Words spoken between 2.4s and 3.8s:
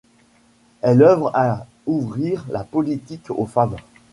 la politique aux femmes.